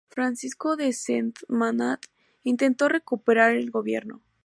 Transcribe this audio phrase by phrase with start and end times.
[0.09, 2.07] Francisco de Sentmanat,
[2.41, 4.23] intentó recuperar el gobierno.